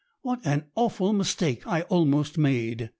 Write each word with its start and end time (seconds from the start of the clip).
"What 0.23 0.39
an 0.45 0.63
awful 0.73 1.13
mistake 1.13 1.67
I 1.67 1.81
almost 1.83 2.35
made!" 2.35 2.89